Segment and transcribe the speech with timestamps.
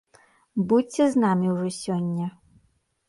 [0.71, 2.27] Будзьце з намі ўжо сёння!